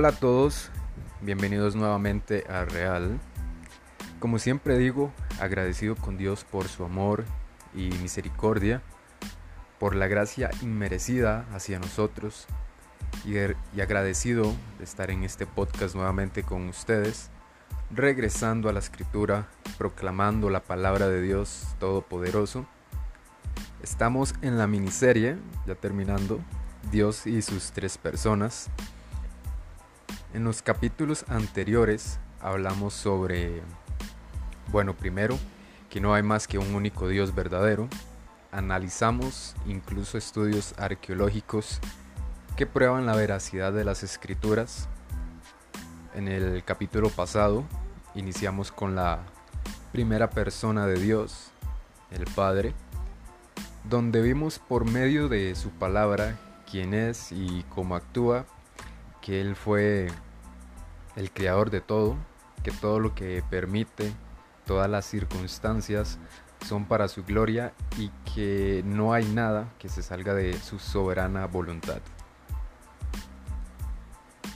Hola 0.00 0.08
a 0.08 0.12
todos, 0.12 0.70
bienvenidos 1.20 1.76
nuevamente 1.76 2.46
a 2.48 2.64
Real. 2.64 3.20
Como 4.18 4.38
siempre 4.38 4.78
digo, 4.78 5.12
agradecido 5.38 5.94
con 5.94 6.16
Dios 6.16 6.42
por 6.42 6.68
su 6.68 6.84
amor 6.86 7.26
y 7.74 7.90
misericordia, 8.00 8.80
por 9.78 9.94
la 9.94 10.08
gracia 10.08 10.48
inmerecida 10.62 11.44
hacia 11.52 11.78
nosotros 11.78 12.46
y, 13.26 13.34
y 13.76 13.80
agradecido 13.82 14.54
de 14.78 14.84
estar 14.84 15.10
en 15.10 15.22
este 15.22 15.44
podcast 15.44 15.94
nuevamente 15.94 16.44
con 16.44 16.66
ustedes, 16.68 17.28
regresando 17.90 18.70
a 18.70 18.72
la 18.72 18.78
escritura, 18.78 19.48
proclamando 19.76 20.48
la 20.48 20.64
palabra 20.64 21.08
de 21.08 21.20
Dios 21.20 21.76
Todopoderoso. 21.78 22.66
Estamos 23.82 24.34
en 24.40 24.56
la 24.56 24.66
miniserie, 24.66 25.36
ya 25.66 25.74
terminando, 25.74 26.40
Dios 26.90 27.26
y 27.26 27.42
sus 27.42 27.72
tres 27.72 27.98
personas. 27.98 28.70
En 30.32 30.44
los 30.44 30.62
capítulos 30.62 31.24
anteriores 31.28 32.20
hablamos 32.40 32.94
sobre, 32.94 33.62
bueno, 34.68 34.94
primero, 34.94 35.36
que 35.88 36.00
no 36.00 36.14
hay 36.14 36.22
más 36.22 36.46
que 36.46 36.56
un 36.56 36.72
único 36.76 37.08
Dios 37.08 37.34
verdadero. 37.34 37.88
Analizamos 38.52 39.56
incluso 39.66 40.16
estudios 40.16 40.72
arqueológicos 40.78 41.80
que 42.56 42.64
prueban 42.64 43.06
la 43.06 43.16
veracidad 43.16 43.72
de 43.72 43.84
las 43.84 44.04
escrituras. 44.04 44.88
En 46.14 46.28
el 46.28 46.62
capítulo 46.62 47.10
pasado 47.10 47.64
iniciamos 48.14 48.70
con 48.70 48.94
la 48.94 49.24
primera 49.90 50.30
persona 50.30 50.86
de 50.86 51.00
Dios, 51.00 51.50
el 52.12 52.24
Padre, 52.36 52.72
donde 53.82 54.22
vimos 54.22 54.60
por 54.60 54.84
medio 54.84 55.28
de 55.28 55.56
su 55.56 55.70
palabra 55.70 56.38
quién 56.70 56.94
es 56.94 57.32
y 57.32 57.64
cómo 57.68 57.96
actúa, 57.96 58.46
que 59.20 59.40
Él 59.40 59.56
fue 59.56 60.08
el 61.16 61.30
creador 61.30 61.70
de 61.70 61.80
todo, 61.80 62.16
que 62.62 62.70
todo 62.70 63.00
lo 63.00 63.14
que 63.14 63.42
permite, 63.48 64.12
todas 64.66 64.88
las 64.88 65.04
circunstancias 65.04 66.18
son 66.66 66.84
para 66.84 67.08
su 67.08 67.24
gloria 67.24 67.72
y 67.98 68.10
que 68.34 68.82
no 68.84 69.12
hay 69.12 69.24
nada 69.24 69.72
que 69.78 69.88
se 69.88 70.02
salga 70.02 70.34
de 70.34 70.58
su 70.58 70.78
soberana 70.78 71.46
voluntad. 71.46 72.00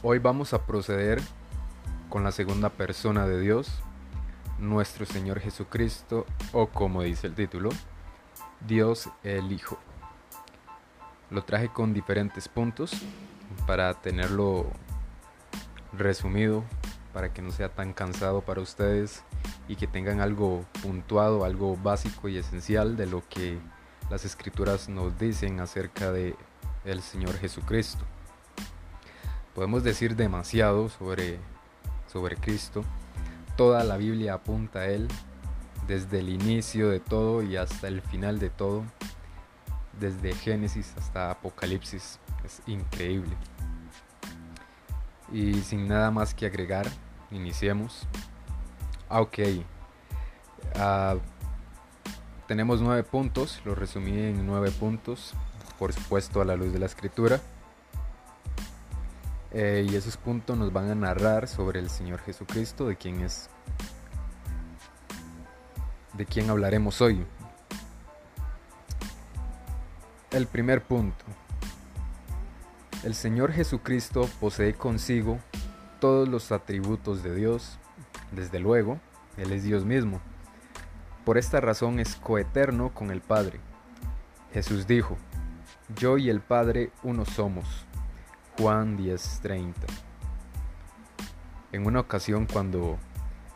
Hoy 0.02 0.18
vamos 0.18 0.52
a 0.52 0.66
proceder 0.66 1.20
con 2.10 2.24
la 2.24 2.32
segunda 2.32 2.68
persona 2.68 3.26
de 3.26 3.40
Dios, 3.40 3.82
nuestro 4.58 5.06
Señor 5.06 5.40
Jesucristo, 5.40 6.26
o 6.52 6.68
como 6.68 7.02
dice 7.02 7.26
el 7.26 7.34
título, 7.34 7.70
Dios 8.66 9.10
el 9.22 9.50
Hijo. 9.50 9.78
Lo 11.30 11.42
traje 11.42 11.68
con 11.68 11.94
diferentes 11.94 12.48
puntos 12.48 12.92
para 13.66 13.94
tenerlo 13.94 14.66
resumido, 15.92 16.64
para 17.12 17.32
que 17.32 17.42
no 17.42 17.50
sea 17.50 17.68
tan 17.68 17.92
cansado 17.92 18.42
para 18.42 18.60
ustedes 18.60 19.22
y 19.68 19.76
que 19.76 19.86
tengan 19.86 20.20
algo 20.20 20.64
puntuado, 20.82 21.44
algo 21.44 21.76
básico 21.76 22.28
y 22.28 22.38
esencial 22.38 22.96
de 22.96 23.06
lo 23.06 23.22
que 23.28 23.58
las 24.10 24.24
escrituras 24.24 24.88
nos 24.88 25.18
dicen 25.18 25.60
acerca 25.60 26.12
de 26.12 26.36
el 26.84 27.00
Señor 27.02 27.36
Jesucristo. 27.38 28.04
Podemos 29.54 29.84
decir 29.84 30.16
demasiado 30.16 30.88
sobre, 30.88 31.38
sobre 32.12 32.36
Cristo. 32.36 32.82
Toda 33.56 33.84
la 33.84 33.96
Biblia 33.96 34.34
apunta 34.34 34.80
a 34.80 34.86
Él, 34.86 35.08
desde 35.86 36.18
el 36.18 36.28
inicio 36.28 36.90
de 36.90 36.98
todo 36.98 37.42
y 37.42 37.56
hasta 37.56 37.88
el 37.88 38.02
final 38.02 38.38
de 38.38 38.50
todo 38.50 38.84
desde 40.00 40.34
Génesis 40.34 40.92
hasta 40.96 41.30
Apocalipsis. 41.30 42.18
Es 42.44 42.62
increíble. 42.66 43.36
Y 45.32 45.54
sin 45.62 45.88
nada 45.88 46.10
más 46.10 46.34
que 46.34 46.46
agregar, 46.46 46.86
iniciemos. 47.30 48.06
Ah, 49.08 49.20
ok. 49.20 49.38
Ah, 50.76 51.16
tenemos 52.46 52.80
nueve 52.80 53.02
puntos, 53.02 53.60
lo 53.64 53.74
resumí 53.74 54.18
en 54.18 54.46
nueve 54.46 54.70
puntos, 54.70 55.34
por 55.78 55.92
supuesto 55.92 56.40
a 56.40 56.44
la 56.44 56.56
luz 56.56 56.72
de 56.72 56.78
la 56.78 56.86
escritura. 56.86 57.40
Eh, 59.52 59.86
y 59.88 59.94
esos 59.94 60.16
puntos 60.16 60.58
nos 60.58 60.72
van 60.72 60.90
a 60.90 60.94
narrar 60.94 61.48
sobre 61.48 61.78
el 61.78 61.88
Señor 61.88 62.20
Jesucristo, 62.20 62.86
de 62.86 62.96
quién 62.96 63.20
es, 63.20 63.48
de 66.12 66.26
quién 66.26 66.50
hablaremos 66.50 67.00
hoy. 67.00 67.24
El 70.32 70.48
primer 70.48 70.82
punto. 70.82 71.24
El 73.04 73.14
Señor 73.14 73.52
Jesucristo 73.52 74.30
posee 74.40 74.72
consigo 74.72 75.38
todos 76.00 76.26
los 76.26 76.52
atributos 76.52 77.22
de 77.22 77.34
Dios. 77.34 77.78
Desde 78.32 78.58
luego, 78.58 78.98
Él 79.36 79.52
es 79.52 79.62
Dios 79.62 79.84
mismo. 79.84 80.22
Por 81.26 81.36
esta 81.36 81.60
razón 81.60 82.00
es 82.00 82.16
coeterno 82.16 82.94
con 82.94 83.10
el 83.10 83.20
Padre. 83.20 83.60
Jesús 84.54 84.86
dijo, 84.86 85.18
Yo 85.96 86.16
y 86.16 86.30
el 86.30 86.40
Padre 86.40 86.92
uno 87.02 87.26
somos. 87.26 87.84
Juan 88.58 88.96
10:30. 88.96 89.74
En 91.72 91.86
una 91.86 92.00
ocasión 92.00 92.46
cuando 92.50 92.96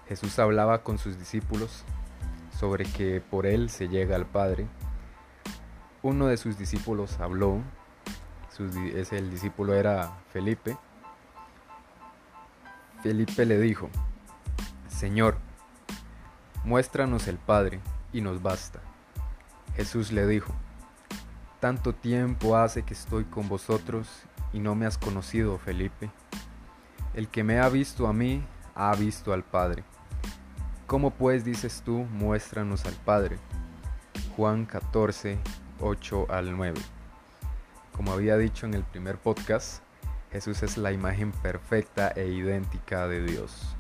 Jesús 0.09 0.39
hablaba 0.39 0.83
con 0.83 0.99
sus 0.99 1.19
discípulos 1.19 1.85
sobre 2.55 2.85
que 2.85 3.23
por 3.23 3.47
Él 3.47 3.71
se 3.71 3.89
llega 3.89 4.15
al 4.15 4.27
Padre, 4.27 4.67
uno 6.03 6.27
de 6.27 6.37
sus 6.37 6.59
discípulos 6.59 7.19
habló, 7.19 7.63
ese 8.95 9.19
el 9.19 9.31
discípulo 9.31 9.75
era 9.75 10.13
Felipe. 10.33 10.77
Felipe 13.03 13.47
le 13.47 13.61
dijo, 13.61 13.89
Señor, 14.89 15.39
muéstranos 16.65 17.29
el 17.29 17.39
Padre 17.39 17.81
y 18.13 18.21
nos 18.21 18.43
basta. 18.43 18.81
Jesús 19.77 20.11
le 20.11 20.27
dijo, 20.27 20.53
tanto 21.61 21.95
tiempo 21.95 22.57
hace 22.57 22.83
que 22.83 22.95
estoy 22.95 23.25
con 23.25 23.49
vosotros 23.49 24.09
y 24.53 24.59
no 24.59 24.75
me 24.75 24.87
has 24.87 24.99
conocido, 24.99 25.59
Felipe. 25.59 26.11
El 27.15 27.29
que 27.29 27.45
me 27.45 27.61
ha 27.61 27.69
visto 27.69 28.07
a 28.07 28.13
mí, 28.13 28.45
ha 28.75 28.95
visto 28.95 29.33
al 29.33 29.45
Padre. 29.45 29.85
¿Cómo 30.87 31.11
pues 31.11 31.45
dices 31.45 31.83
tú, 31.85 32.07
muéstranos 32.13 32.85
al 32.87 32.95
Padre? 32.95 33.39
Juan 34.37 34.67
14, 34.67 35.39
8 35.81 36.27
al 36.31 36.57
9. 36.57 36.81
Como 37.99 38.13
había 38.13 38.37
dicho 38.37 38.65
en 38.65 38.75
el 38.75 38.85
primer 38.85 39.19
podcast, 39.19 39.83
Jesús 40.31 40.63
es 40.63 40.79
la 40.79 40.93
imagen 40.93 41.33
perfecta 41.33 42.13
e 42.15 42.29
idéntica 42.29 43.09
de 43.09 43.25
Dios. 43.25 43.75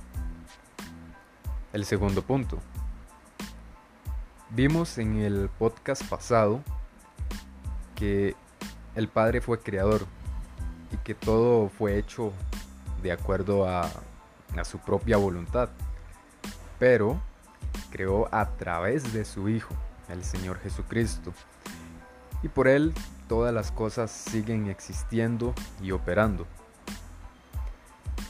El 1.72 1.84
segundo 1.84 2.22
punto. 2.22 2.58
Vimos 4.50 4.98
en 4.98 5.18
el 5.18 5.48
podcast 5.56 6.02
pasado 6.06 6.64
que 7.94 8.34
el 8.96 9.06
Padre 9.06 9.40
fue 9.40 9.60
creador 9.60 10.04
y 10.90 10.96
que 10.96 11.14
todo 11.14 11.68
fue 11.68 11.96
hecho 11.96 12.32
de 13.00 13.12
acuerdo 13.12 13.68
a, 13.68 13.82
a 13.82 14.64
su 14.64 14.80
propia 14.80 15.16
voluntad, 15.16 15.68
pero 16.80 17.22
creó 17.92 18.28
a 18.34 18.56
través 18.56 19.12
de 19.12 19.24
su 19.24 19.48
Hijo, 19.48 19.76
el 20.08 20.24
Señor 20.24 20.58
Jesucristo, 20.58 21.32
y 22.42 22.48
por 22.48 22.66
Él 22.66 22.92
todas 23.28 23.54
las 23.54 23.70
cosas 23.70 24.10
siguen 24.10 24.68
existiendo 24.68 25.54
y 25.82 25.92
operando. 25.92 26.46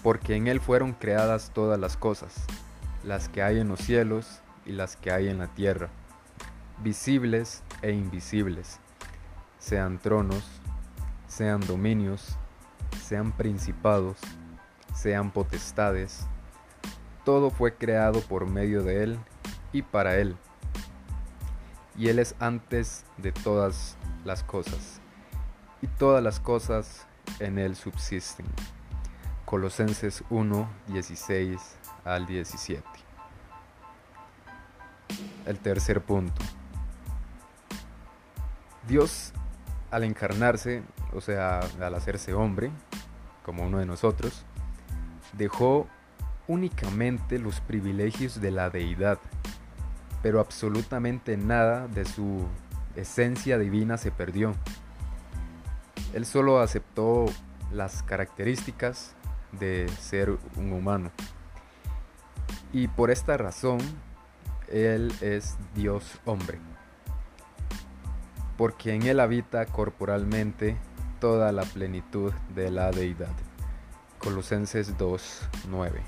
Porque 0.02 0.36
en 0.36 0.48
Él 0.48 0.60
fueron 0.60 0.92
creadas 0.92 1.50
todas 1.54 1.78
las 1.78 1.96
cosas, 1.96 2.34
las 3.04 3.28
que 3.28 3.42
hay 3.42 3.60
en 3.60 3.68
los 3.68 3.80
cielos 3.80 4.40
y 4.66 4.72
las 4.72 4.96
que 4.96 5.10
hay 5.10 5.28
en 5.28 5.38
la 5.38 5.46
tierra, 5.46 5.88
visibles 6.82 7.62
e 7.82 7.92
invisibles, 7.92 8.80
sean 9.58 9.98
tronos, 9.98 10.44
sean 11.26 11.60
dominios, 11.60 12.36
sean 13.02 13.32
principados, 13.32 14.18
sean 14.94 15.30
potestades, 15.30 16.26
todo 17.24 17.50
fue 17.50 17.74
creado 17.74 18.20
por 18.20 18.46
medio 18.46 18.82
de 18.82 19.04
Él 19.04 19.18
y 19.72 19.82
para 19.82 20.16
Él 20.16 20.36
y 21.98 22.08
Él 22.08 22.20
es 22.20 22.36
antes 22.38 23.04
de 23.16 23.32
todas 23.32 23.96
las 24.28 24.44
cosas, 24.44 25.00
y 25.82 25.86
todas 25.86 26.22
las 26.22 26.38
cosas 26.38 27.06
en 27.40 27.58
Él 27.58 27.74
subsisten. 27.74 28.46
Colosenses 29.44 30.22
1, 30.30 30.68
16 30.88 31.58
al 32.04 32.26
17. 32.26 32.82
El 35.46 35.58
tercer 35.58 36.02
punto. 36.02 36.42
Dios 38.86 39.32
al 39.90 40.04
encarnarse, 40.04 40.82
o 41.14 41.22
sea, 41.22 41.60
al 41.80 41.94
hacerse 41.94 42.34
hombre, 42.34 42.70
como 43.42 43.64
uno 43.64 43.78
de 43.78 43.86
nosotros, 43.86 44.44
dejó 45.32 45.88
únicamente 46.46 47.38
los 47.38 47.60
privilegios 47.60 48.40
de 48.42 48.50
la 48.50 48.68
deidad 48.68 49.18
pero 50.22 50.40
absolutamente 50.40 51.36
nada 51.36 51.86
de 51.88 52.04
su 52.04 52.46
esencia 53.00 53.58
divina 53.58 53.96
se 53.96 54.10
perdió. 54.10 54.54
Él 56.14 56.26
solo 56.26 56.60
aceptó 56.60 57.26
las 57.72 58.02
características, 58.02 59.14
de 59.52 59.88
ser 60.00 60.36
un 60.56 60.72
humano. 60.72 61.10
Y 62.72 62.88
por 62.88 63.10
esta 63.10 63.36
razón, 63.36 63.78
Él 64.68 65.12
es 65.20 65.56
Dios 65.74 66.18
hombre, 66.24 66.58
porque 68.56 68.94
en 68.94 69.02
Él 69.04 69.20
habita 69.20 69.64
corporalmente 69.66 70.76
toda 71.20 71.52
la 71.52 71.62
plenitud 71.62 72.32
de 72.54 72.70
la 72.70 72.90
deidad. 72.90 73.32
Colosenses 74.18 74.96
2.9. 74.96 76.00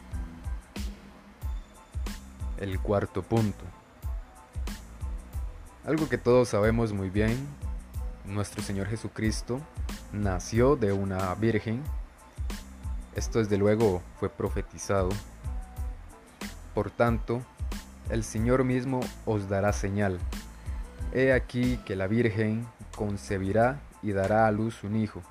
El 2.59 2.79
cuarto 2.81 3.23
punto. 3.23 3.65
Algo 5.91 6.09
que 6.09 6.19
todos 6.19 6.51
sabemos 6.51 6.93
muy 6.93 7.11
bien, 7.11 7.37
nuestro 8.25 8.63
Señor 8.63 8.87
Jesucristo 8.87 9.61
nació 10.13 10.77
de 10.77 10.93
una 10.93 11.35
virgen. 11.35 11.83
Esto 13.17 13.41
desde 13.41 13.59
luego 13.59 14.01
fue 14.21 14.29
profetizado. 14.29 15.09
Por 16.77 16.93
tanto, 16.93 17.43
el 18.09 18.23
Señor 18.23 18.63
mismo 18.63 19.01
os 19.27 19.49
dará 19.49 19.73
señal. 19.73 20.21
He 21.13 21.33
aquí 21.33 21.79
que 21.79 21.97
la 21.97 22.07
Virgen 22.07 22.69
concebirá 22.97 23.81
y 24.01 24.13
dará 24.13 24.47
a 24.47 24.53
luz 24.53 24.85
un 24.85 24.95
hijo, 24.95 25.23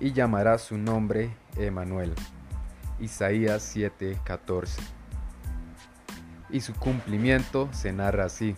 y 0.00 0.14
llamará 0.14 0.56
su 0.56 0.78
nombre 0.78 1.36
Emanuel. 1.58 2.14
Isaías 2.98 3.76
7:14. 3.76 4.80
Y 6.48 6.62
su 6.62 6.72
cumplimiento 6.72 7.68
se 7.72 7.92
narra 7.92 8.24
así. 8.24 8.56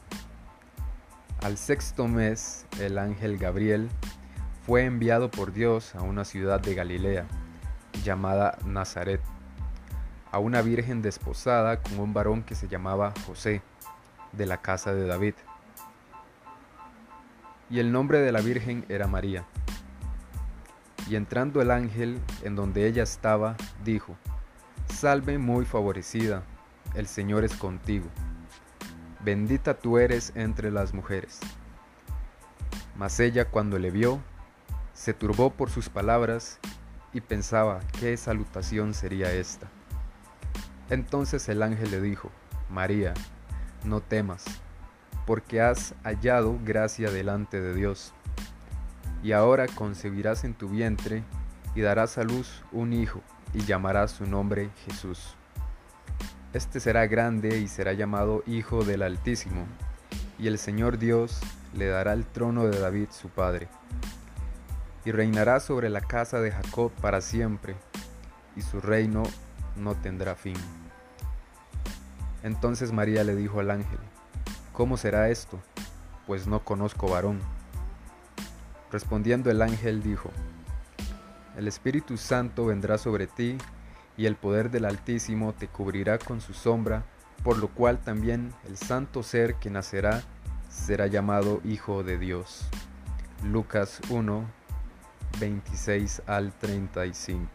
Al 1.44 1.58
sexto 1.58 2.08
mes, 2.08 2.64
el 2.80 2.96
ángel 2.96 3.36
Gabriel 3.36 3.90
fue 4.64 4.86
enviado 4.86 5.30
por 5.30 5.52
Dios 5.52 5.94
a 5.94 6.00
una 6.00 6.24
ciudad 6.24 6.58
de 6.58 6.74
Galilea, 6.74 7.26
llamada 8.02 8.56
Nazaret, 8.64 9.20
a 10.32 10.38
una 10.38 10.62
virgen 10.62 11.02
desposada 11.02 11.82
con 11.82 12.00
un 12.00 12.14
varón 12.14 12.44
que 12.44 12.54
se 12.54 12.66
llamaba 12.66 13.12
José, 13.26 13.60
de 14.32 14.46
la 14.46 14.62
casa 14.62 14.94
de 14.94 15.06
David. 15.06 15.34
Y 17.68 17.78
el 17.78 17.92
nombre 17.92 18.20
de 18.20 18.32
la 18.32 18.40
virgen 18.40 18.86
era 18.88 19.06
María. 19.06 19.44
Y 21.10 21.16
entrando 21.16 21.60
el 21.60 21.70
ángel 21.70 22.20
en 22.42 22.56
donde 22.56 22.86
ella 22.86 23.02
estaba, 23.02 23.54
dijo, 23.84 24.16
Salve 24.88 25.36
muy 25.36 25.66
favorecida, 25.66 26.42
el 26.94 27.06
Señor 27.06 27.44
es 27.44 27.54
contigo. 27.54 28.06
Bendita 29.24 29.72
tú 29.74 29.96
eres 29.98 30.32
entre 30.34 30.70
las 30.70 30.92
mujeres. 30.92 31.40
Mas 32.94 33.18
ella 33.20 33.46
cuando 33.46 33.78
le 33.78 33.90
vio, 33.90 34.20
se 34.92 35.14
turbó 35.14 35.48
por 35.50 35.70
sus 35.70 35.88
palabras 35.88 36.60
y 37.14 37.22
pensaba 37.22 37.80
qué 37.98 38.16
salutación 38.18 38.92
sería 38.92 39.32
esta. 39.32 39.68
Entonces 40.90 41.48
el 41.48 41.62
ángel 41.62 41.90
le 41.90 42.02
dijo, 42.02 42.30
María, 42.68 43.14
no 43.82 44.02
temas, 44.02 44.44
porque 45.26 45.62
has 45.62 45.94
hallado 46.04 46.58
gracia 46.62 47.10
delante 47.10 47.60
de 47.60 47.74
Dios 47.74 48.12
y 49.22 49.32
ahora 49.32 49.66
concebirás 49.68 50.44
en 50.44 50.52
tu 50.52 50.68
vientre 50.68 51.24
y 51.74 51.80
darás 51.80 52.18
a 52.18 52.24
luz 52.24 52.62
un 52.72 52.92
hijo 52.92 53.22
y 53.54 53.60
llamarás 53.60 54.10
su 54.10 54.26
nombre 54.26 54.68
Jesús. 54.84 55.34
Este 56.54 56.78
será 56.78 57.08
grande 57.08 57.58
y 57.58 57.66
será 57.66 57.94
llamado 57.94 58.44
Hijo 58.46 58.84
del 58.84 59.02
Altísimo, 59.02 59.66
y 60.38 60.46
el 60.46 60.56
Señor 60.56 60.98
Dios 60.98 61.40
le 61.74 61.88
dará 61.88 62.12
el 62.12 62.24
trono 62.24 62.68
de 62.68 62.78
David 62.78 63.08
su 63.10 63.28
padre, 63.28 63.66
y 65.04 65.10
reinará 65.10 65.58
sobre 65.58 65.90
la 65.90 66.00
casa 66.00 66.40
de 66.40 66.52
Jacob 66.52 66.92
para 67.00 67.20
siempre, 67.22 67.74
y 68.54 68.62
su 68.62 68.80
reino 68.80 69.24
no 69.74 69.96
tendrá 69.96 70.36
fin. 70.36 70.54
Entonces 72.44 72.92
María 72.92 73.24
le 73.24 73.34
dijo 73.34 73.58
al 73.58 73.72
ángel, 73.72 73.98
¿Cómo 74.72 74.96
será 74.96 75.30
esto? 75.30 75.58
Pues 76.24 76.46
no 76.46 76.64
conozco 76.64 77.08
varón. 77.08 77.40
Respondiendo 78.92 79.50
el 79.50 79.60
ángel 79.60 80.04
dijo, 80.04 80.30
El 81.56 81.66
Espíritu 81.66 82.16
Santo 82.16 82.66
vendrá 82.66 82.96
sobre 82.96 83.26
ti, 83.26 83.58
y 84.16 84.26
el 84.26 84.36
poder 84.36 84.70
del 84.70 84.84
Altísimo 84.84 85.52
te 85.52 85.68
cubrirá 85.68 86.18
con 86.18 86.40
su 86.40 86.54
sombra, 86.54 87.04
por 87.42 87.58
lo 87.58 87.68
cual 87.68 87.98
también 87.98 88.52
el 88.66 88.76
santo 88.76 89.22
ser 89.22 89.56
que 89.56 89.70
nacerá 89.70 90.22
será 90.68 91.06
llamado 91.06 91.60
Hijo 91.64 92.02
de 92.02 92.18
Dios. 92.18 92.66
Lucas 93.42 94.00
1, 94.10 94.44
26 95.38 96.22
al 96.26 96.52
35. 96.52 97.48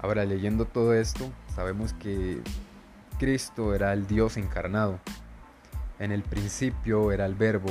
Ahora 0.00 0.24
leyendo 0.24 0.66
todo 0.66 0.94
esto, 0.94 1.30
sabemos 1.54 1.94
que 1.94 2.42
Cristo 3.18 3.74
era 3.74 3.92
el 3.92 4.06
Dios 4.06 4.36
encarnado. 4.36 5.00
En 5.98 6.12
el 6.12 6.22
principio 6.22 7.12
era 7.12 7.24
el 7.26 7.34
verbo, 7.34 7.70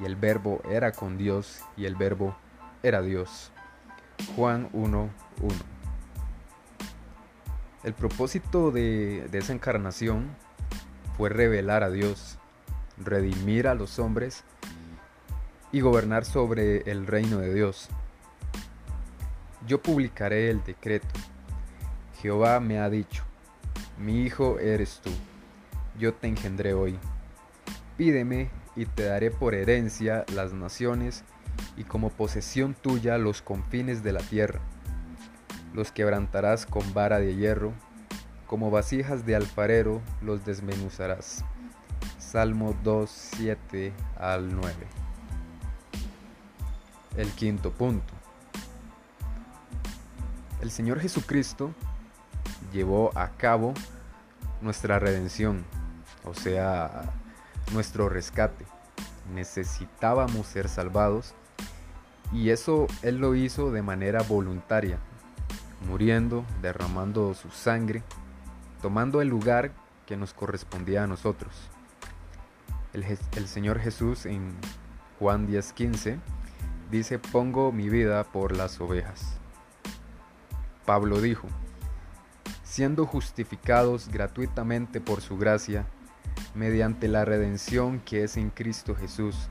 y 0.00 0.04
el 0.04 0.16
verbo 0.16 0.60
era 0.68 0.92
con 0.92 1.16
Dios 1.16 1.60
y 1.76 1.86
el 1.86 1.94
verbo 1.94 2.36
era 2.82 3.02
Dios. 3.02 3.50
Juan 4.36 4.70
1.1. 4.72 5.73
El 7.84 7.92
propósito 7.92 8.70
de, 8.70 9.28
esa 9.30 9.52
encarnación 9.52 10.34
fue 11.18 11.28
revelar 11.28 11.82
a 11.84 11.90
Dios, 11.90 12.38
redimir 12.96 13.68
a 13.68 13.74
los 13.74 13.98
hombres 13.98 14.42
y 15.70 15.80
gobernar 15.80 16.24
sobre 16.24 16.90
el 16.90 17.06
reino 17.06 17.40
de 17.40 17.52
Dios. 17.52 17.90
Yo 19.66 19.82
publicaré 19.82 20.48
el 20.48 20.64
decreto. 20.64 21.08
Jehová 22.22 22.58
me 22.58 22.78
ha 22.78 22.88
dicho, 22.88 23.22
mi 23.98 24.22
hijo 24.22 24.58
eres 24.60 25.02
tú, 25.04 25.10
yo 25.98 26.14
te 26.14 26.26
engendré 26.26 26.72
hoy. 26.72 26.98
Pídeme 27.98 28.48
y 28.76 28.86
te 28.86 29.04
daré 29.04 29.30
por 29.30 29.54
herencia 29.54 30.24
las 30.34 30.54
naciones 30.54 31.22
y 31.76 31.84
como 31.84 32.08
posesión 32.08 32.72
tuya 32.72 33.18
los 33.18 33.42
confines 33.42 34.02
de 34.02 34.12
la 34.12 34.20
tierra. 34.20 34.62
Los 35.74 35.92
quebrantarás 35.92 36.64
con 36.66 36.94
vara 36.94 37.18
de 37.18 37.34
hierro, 37.34 37.72
como 38.46 38.70
vasijas 38.70 39.26
de 39.26 39.34
alfarero 39.34 40.00
los 40.22 40.44
desmenuzarás. 40.44 41.44
Salmo 42.18 42.76
2, 42.84 43.10
7 43.10 43.92
al 44.16 44.54
9. 44.54 44.74
El 47.16 47.28
quinto 47.32 47.72
punto. 47.72 48.12
El 50.60 50.70
Señor 50.70 51.00
Jesucristo 51.00 51.72
llevó 52.72 53.10
a 53.16 53.30
cabo 53.36 53.74
nuestra 54.60 54.98
redención, 54.98 55.64
o 56.24 56.34
sea, 56.34 57.02
nuestro 57.72 58.08
rescate. 58.08 58.64
Necesitábamos 59.34 60.46
ser 60.46 60.68
salvados 60.68 61.34
y 62.32 62.50
eso 62.50 62.86
Él 63.02 63.18
lo 63.18 63.34
hizo 63.34 63.70
de 63.70 63.82
manera 63.82 64.22
voluntaria, 64.22 64.98
muriendo, 65.84 66.44
derramando 66.62 67.34
su 67.34 67.50
sangre, 67.50 68.02
tomando 68.82 69.20
el 69.20 69.28
lugar 69.28 69.72
que 70.06 70.16
nos 70.16 70.34
correspondía 70.34 71.04
a 71.04 71.06
nosotros. 71.06 71.54
El, 72.92 73.04
el 73.04 73.48
Señor 73.48 73.78
Jesús 73.80 74.26
en 74.26 74.54
Juan 75.18 75.48
10:15 75.48 76.18
dice, 76.90 77.18
pongo 77.18 77.72
mi 77.72 77.88
vida 77.88 78.24
por 78.24 78.56
las 78.56 78.80
ovejas. 78.80 79.38
Pablo 80.84 81.20
dijo, 81.20 81.48
siendo 82.62 83.06
justificados 83.06 84.08
gratuitamente 84.08 85.00
por 85.00 85.20
su 85.20 85.38
gracia, 85.38 85.86
mediante 86.54 87.08
la 87.08 87.24
redención 87.24 88.00
que 88.00 88.24
es 88.24 88.36
en 88.36 88.50
Cristo 88.50 88.94
Jesús, 88.94 89.48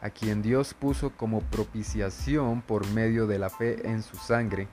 a 0.00 0.10
quien 0.10 0.42
Dios 0.42 0.74
puso 0.74 1.10
como 1.10 1.40
propiciación 1.40 2.62
por 2.62 2.86
medio 2.88 3.26
de 3.26 3.38
la 3.38 3.50
fe 3.50 3.88
en 3.88 4.02
su 4.02 4.16
sangre, 4.16 4.68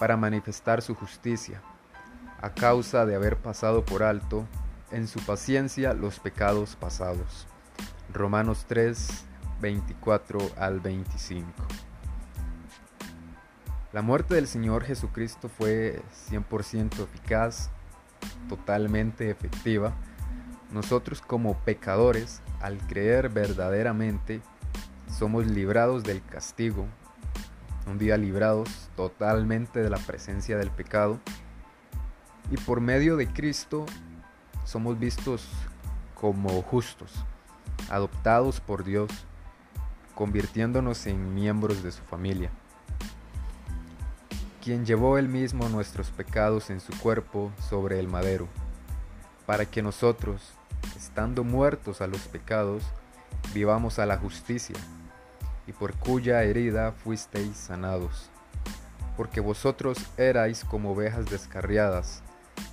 para 0.00 0.16
manifestar 0.16 0.80
su 0.80 0.94
justicia, 0.94 1.60
a 2.40 2.54
causa 2.54 3.04
de 3.04 3.14
haber 3.14 3.36
pasado 3.36 3.84
por 3.84 4.02
alto 4.02 4.46
en 4.90 5.06
su 5.06 5.20
paciencia 5.20 5.92
los 5.92 6.18
pecados 6.18 6.74
pasados. 6.74 7.46
Romanos 8.10 8.64
3, 8.66 9.26
24 9.60 10.38
al 10.56 10.80
25. 10.80 11.46
La 13.92 14.00
muerte 14.00 14.36
del 14.36 14.46
Señor 14.46 14.84
Jesucristo 14.84 15.50
fue 15.50 16.00
100% 16.30 17.04
eficaz, 17.04 17.68
totalmente 18.48 19.28
efectiva, 19.28 19.92
nosotros 20.72 21.20
como 21.20 21.58
pecadores, 21.58 22.40
al 22.62 22.78
creer 22.86 23.28
verdaderamente, 23.28 24.40
somos 25.10 25.46
librados 25.46 26.04
del 26.04 26.24
castigo, 26.24 26.86
un 27.86 27.98
día 27.98 28.16
librados 28.16 28.88
totalmente 28.96 29.80
de 29.80 29.90
la 29.90 29.98
presencia 29.98 30.56
del 30.58 30.70
pecado, 30.70 31.20
y 32.50 32.56
por 32.56 32.80
medio 32.80 33.16
de 33.16 33.26
Cristo 33.28 33.86
somos 34.64 34.98
vistos 34.98 35.48
como 36.14 36.62
justos, 36.62 37.12
adoptados 37.88 38.60
por 38.60 38.84
Dios, 38.84 39.10
convirtiéndonos 40.14 41.06
en 41.06 41.34
miembros 41.34 41.82
de 41.82 41.92
su 41.92 42.02
familia. 42.02 42.50
quien 44.62 44.84
llevó 44.84 45.16
él 45.16 45.26
mismo 45.26 45.70
nuestros 45.70 46.10
pecados 46.10 46.68
en 46.68 46.80
su 46.80 46.92
cuerpo 46.98 47.50
sobre 47.66 47.98
el 47.98 48.08
madero, 48.08 48.46
para 49.46 49.64
que 49.64 49.82
nosotros, 49.82 50.52
estando 50.96 51.44
muertos 51.44 52.02
a 52.02 52.06
los 52.06 52.20
pecados, 52.28 52.84
vivamos 53.54 53.98
a 53.98 54.04
la 54.04 54.18
justicia, 54.18 54.76
y 55.70 55.72
por 55.72 55.94
cuya 55.94 56.42
herida 56.42 56.90
fuisteis 56.90 57.56
sanados. 57.56 58.28
Porque 59.16 59.38
vosotros 59.38 59.98
erais 60.16 60.64
como 60.64 60.90
ovejas 60.90 61.26
descarriadas, 61.26 62.24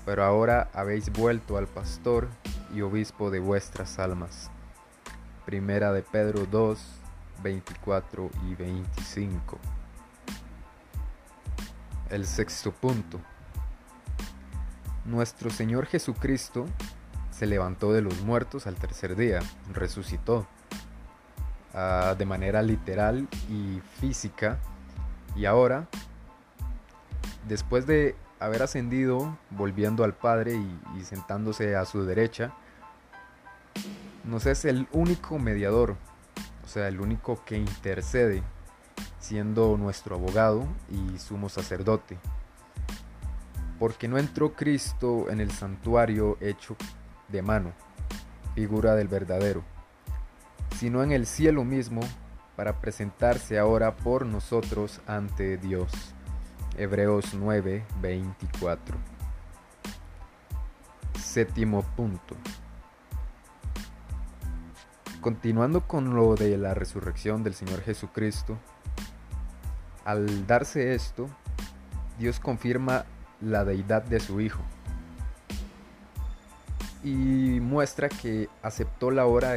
pero 0.04 0.24
ahora 0.24 0.72
habéis 0.74 1.12
vuelto 1.12 1.58
al 1.58 1.68
pastor 1.68 2.28
y 2.74 2.82
obispo 2.82 3.30
de 3.30 3.40
vuestras 3.40 4.00
almas. 4.00 4.50
Primera 5.46 5.92
de 5.92 6.02
Pedro 6.02 6.48
2, 6.48 6.80
24 7.44 8.32
y 8.50 8.56
25. 8.56 9.60
El 12.10 12.26
sexto 12.26 12.72
punto. 12.72 13.22
Nuestro 15.06 15.52
Señor 15.52 15.86
Jesucristo 15.86 16.66
se 17.30 17.46
levantó 17.46 17.94
de 17.94 18.02
los 18.02 18.22
muertos 18.22 18.66
al 18.66 18.76
tercer 18.76 19.16
día, 19.16 19.40
resucitó 19.72 20.48
ah, 21.78 22.16
de 22.18 22.26
manera 22.26 22.62
literal 22.62 23.28
y 23.50 23.80
física 24.00 24.58
y 25.36 25.46
ahora, 25.46 25.88
después 27.48 27.86
de 27.86 28.16
haber 28.40 28.64
ascendido, 28.64 29.38
volviendo 29.52 30.04
al 30.04 30.14
Padre 30.14 30.56
y, 30.56 30.80
y 31.00 31.04
sentándose 31.04 31.76
a 31.76 31.86
su 31.86 32.04
derecha, 32.06 32.54
nos 34.24 34.48
es 34.48 34.66
el 34.66 34.88
único 34.92 35.38
mediador, 35.38 35.96
o 36.66 36.68
sea, 36.68 36.88
el 36.88 37.00
único 37.00 37.44
que 37.46 37.58
intercede, 37.58 38.42
siendo 39.20 39.78
nuestro 39.78 40.16
abogado 40.16 40.68
y 40.90 41.20
sumo 41.20 41.50
sacerdote. 41.50 42.18
Porque 43.80 44.08
no 44.08 44.18
entró 44.18 44.54
Cristo 44.54 45.30
en 45.30 45.40
el 45.40 45.52
santuario 45.52 46.38
hecho 46.42 46.76
de 47.28 47.42
mano, 47.42 47.74
figura 48.56 48.96
del 48.96 49.08
verdadero, 49.08 49.64
sino 50.80 51.04
en 51.04 51.12
el 51.12 51.26
cielo 51.26 51.64
mismo 51.64 52.02
para 52.56 52.80
presentarse 52.80 53.58
ahora 53.58 53.96
por 53.96 54.26
nosotros 54.26 55.02
ante 55.08 55.58
Dios. 55.58 55.92
Hebreos 56.78 57.34
9, 57.34 57.84
24. 58.02 58.98
Séptimo 61.20 61.82
punto. 61.96 62.36
Continuando 65.22 65.88
con 65.88 66.16
lo 66.16 66.36
de 66.36 66.58
la 66.58 66.74
resurrección 66.74 67.44
del 67.44 67.56
Señor 67.56 67.82
Jesucristo, 67.82 68.58
al 70.06 70.46
darse 70.46 70.94
esto, 70.94 71.28
Dios 72.20 72.40
confirma 72.40 73.06
la 73.42 73.66
deidad 73.66 74.04
de 74.04 74.20
su 74.20 74.40
Hijo 74.42 74.62
y 77.04 77.60
muestra 77.62 78.10
que 78.10 78.50
aceptó 78.62 79.12
la 79.12 79.26
obra, 79.26 79.56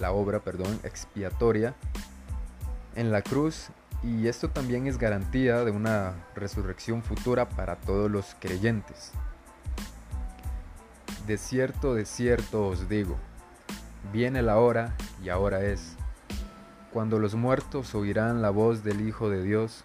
la 0.00 0.12
obra 0.12 0.40
perdón, 0.40 0.80
expiatoria 0.82 1.74
en 2.96 3.12
la 3.12 3.22
cruz 3.22 3.68
y 4.02 4.26
esto 4.28 4.48
también 4.48 4.86
es 4.86 4.98
garantía 4.98 5.62
de 5.64 5.70
una 5.70 6.14
resurrección 6.34 7.02
futura 7.02 7.48
para 7.48 7.76
todos 7.76 8.10
los 8.10 8.34
creyentes. 8.40 9.12
De 11.26 11.36
cierto, 11.36 11.94
de 11.94 12.06
cierto 12.06 12.66
os 12.66 12.88
digo, 12.88 13.18
viene 14.12 14.42
la 14.42 14.58
hora 14.58 14.96
y 15.22 15.28
ahora 15.28 15.62
es, 15.62 15.96
cuando 16.92 17.18
los 17.18 17.34
muertos 17.34 17.94
oirán 17.94 18.40
la 18.40 18.50
voz 18.50 18.82
del 18.82 19.06
Hijo 19.06 19.28
de 19.28 19.42
Dios 19.42 19.84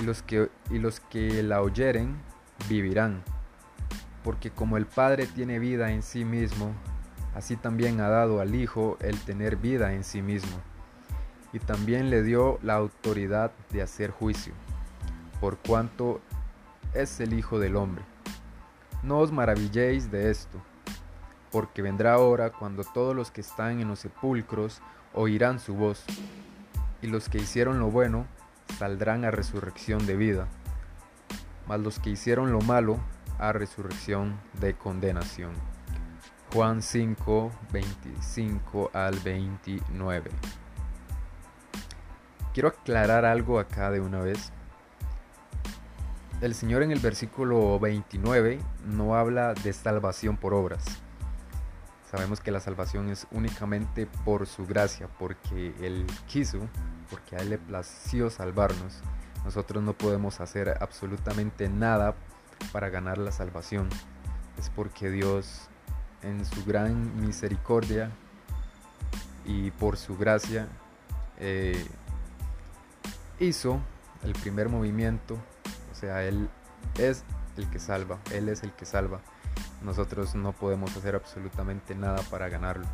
y 0.00 0.04
los 0.04 0.22
que, 0.22 0.50
y 0.70 0.78
los 0.78 1.00
que 1.00 1.42
la 1.42 1.60
oyeren 1.60 2.16
vivirán, 2.68 3.22
porque 4.24 4.50
como 4.50 4.78
el 4.78 4.86
Padre 4.86 5.26
tiene 5.26 5.58
vida 5.58 5.92
en 5.92 6.02
sí 6.02 6.24
mismo, 6.24 6.72
así 7.38 7.56
también 7.56 8.00
ha 8.00 8.08
dado 8.08 8.40
al 8.40 8.56
Hijo 8.56 8.98
el 9.00 9.16
tener 9.20 9.56
vida 9.56 9.92
en 9.92 10.02
sí 10.02 10.22
mismo 10.22 10.58
y 11.52 11.60
también 11.60 12.10
le 12.10 12.24
dio 12.24 12.58
la 12.62 12.74
autoridad 12.74 13.52
de 13.70 13.80
hacer 13.80 14.10
juicio, 14.10 14.52
por 15.40 15.56
cuanto 15.58 16.20
es 16.94 17.20
el 17.20 17.32
Hijo 17.32 17.60
del 17.60 17.76
Hombre. 17.76 18.04
No 19.04 19.18
os 19.20 19.30
maravilléis 19.30 20.10
de 20.10 20.30
esto, 20.30 20.60
porque 21.52 21.80
vendrá 21.80 22.18
hora 22.18 22.50
cuando 22.50 22.82
todos 22.82 23.14
los 23.14 23.30
que 23.30 23.40
están 23.40 23.80
en 23.80 23.86
los 23.86 24.00
sepulcros 24.00 24.82
oirán 25.14 25.60
su 25.60 25.74
voz, 25.74 26.04
y 27.00 27.06
los 27.06 27.28
que 27.28 27.38
hicieron 27.38 27.78
lo 27.78 27.88
bueno 27.88 28.26
saldrán 28.78 29.24
a 29.24 29.30
resurrección 29.30 30.06
de 30.06 30.16
vida, 30.16 30.48
mas 31.68 31.78
los 31.78 32.00
que 32.00 32.10
hicieron 32.10 32.50
lo 32.50 32.60
malo 32.60 32.98
a 33.38 33.52
resurrección 33.52 34.40
de 34.60 34.74
condenación. 34.74 35.77
Juan 36.52 36.80
5, 36.80 37.52
25 37.72 38.90
al 38.94 39.18
29. 39.18 40.30
Quiero 42.54 42.68
aclarar 42.68 43.26
algo 43.26 43.58
acá 43.58 43.90
de 43.90 44.00
una 44.00 44.20
vez. 44.20 44.50
El 46.40 46.54
Señor 46.54 46.82
en 46.82 46.90
el 46.90 47.00
versículo 47.00 47.78
29 47.78 48.60
no 48.86 49.14
habla 49.14 49.52
de 49.52 49.74
salvación 49.74 50.38
por 50.38 50.54
obras. 50.54 50.84
Sabemos 52.10 52.40
que 52.40 52.50
la 52.50 52.60
salvación 52.60 53.10
es 53.10 53.26
únicamente 53.30 54.06
por 54.24 54.46
su 54.46 54.64
gracia, 54.64 55.06
porque 55.18 55.74
Él 55.82 56.06
quiso, 56.26 56.60
porque 57.10 57.36
a 57.36 57.40
Él 57.40 57.50
le 57.50 57.58
plació 57.58 58.30
salvarnos. 58.30 59.02
Nosotros 59.44 59.82
no 59.82 59.92
podemos 59.92 60.40
hacer 60.40 60.78
absolutamente 60.80 61.68
nada 61.68 62.14
para 62.72 62.88
ganar 62.88 63.18
la 63.18 63.32
salvación. 63.32 63.90
Es 64.58 64.70
porque 64.70 65.10
Dios 65.10 65.67
en 66.22 66.44
su 66.44 66.64
gran 66.64 67.20
misericordia 67.20 68.10
y 69.44 69.70
por 69.72 69.96
su 69.96 70.16
gracia 70.16 70.68
eh, 71.38 71.86
hizo 73.40 73.80
el 74.24 74.32
primer 74.32 74.68
movimiento, 74.68 75.34
o 75.92 75.94
sea, 75.94 76.24
Él 76.24 76.48
es 76.98 77.24
el 77.56 77.68
que 77.70 77.78
salva, 77.78 78.18
Él 78.32 78.48
es 78.48 78.62
el 78.62 78.72
que 78.72 78.84
salva. 78.84 79.20
Nosotros 79.82 80.34
no 80.34 80.52
podemos 80.52 80.96
hacer 80.96 81.14
absolutamente 81.14 81.94
nada 81.94 82.22
para 82.30 82.48
ganarlo. 82.48 82.86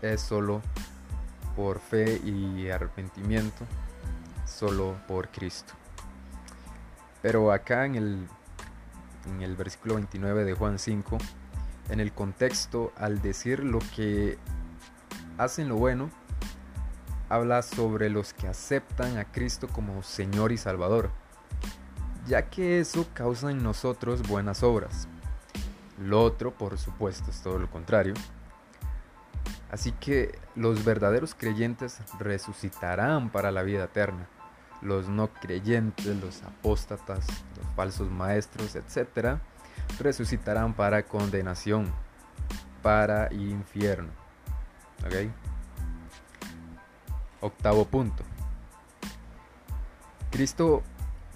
Es 0.00 0.20
solo 0.22 0.62
por 1.54 1.80
fe 1.80 2.20
y 2.24 2.68
arrepentimiento, 2.70 3.64
solo 4.46 4.96
por 5.06 5.28
Cristo. 5.28 5.74
Pero 7.22 7.52
acá 7.52 7.84
en 7.84 7.94
el, 7.94 8.28
en 9.26 9.42
el 9.42 9.56
versículo 9.56 9.94
29 9.94 10.44
de 10.44 10.54
Juan 10.54 10.78
5, 10.78 11.18
en 11.88 12.00
el 12.00 12.12
contexto, 12.12 12.92
al 12.96 13.20
decir 13.22 13.62
lo 13.62 13.78
que 13.94 14.38
hacen 15.38 15.68
lo 15.68 15.76
bueno, 15.76 16.10
habla 17.28 17.62
sobre 17.62 18.10
los 18.10 18.32
que 18.32 18.48
aceptan 18.48 19.18
a 19.18 19.24
Cristo 19.24 19.68
como 19.68 20.02
Señor 20.02 20.52
y 20.52 20.58
Salvador, 20.58 21.10
ya 22.26 22.48
que 22.48 22.80
eso 22.80 23.06
causa 23.14 23.50
en 23.50 23.62
nosotros 23.62 24.22
buenas 24.26 24.62
obras. 24.62 25.08
Lo 25.98 26.22
otro, 26.22 26.52
por 26.52 26.78
supuesto, 26.78 27.30
es 27.30 27.40
todo 27.40 27.58
lo 27.58 27.70
contrario. 27.70 28.14
Así 29.70 29.92
que 29.92 30.38
los 30.54 30.84
verdaderos 30.84 31.34
creyentes 31.34 32.00
resucitarán 32.18 33.30
para 33.30 33.50
la 33.50 33.62
vida 33.62 33.84
eterna. 33.84 34.28
Los 34.82 35.08
no 35.08 35.28
creyentes, 35.28 36.06
los 36.06 36.42
apóstatas, 36.42 37.26
los 37.56 37.66
falsos 37.74 38.10
maestros, 38.10 38.76
etc., 38.76 39.38
resucitarán 39.98 40.74
para 40.74 41.04
condenación, 41.04 41.92
para 42.82 43.32
infierno. 43.32 44.10
¿Okay? 45.04 45.30
Octavo 47.40 47.84
punto. 47.84 48.24
Cristo 50.30 50.82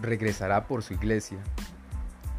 regresará 0.01 0.67
por 0.67 0.83
su 0.83 0.95
iglesia, 0.95 1.39